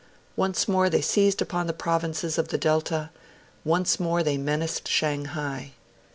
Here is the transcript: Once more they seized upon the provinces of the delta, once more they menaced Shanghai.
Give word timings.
Once 0.35 0.67
more 0.67 0.89
they 0.89 0.99
seized 0.99 1.43
upon 1.43 1.67
the 1.67 1.73
provinces 1.73 2.39
of 2.39 2.47
the 2.47 2.57
delta, 2.57 3.11
once 3.63 3.99
more 3.99 4.23
they 4.23 4.35
menaced 4.35 4.87
Shanghai. 4.87 5.73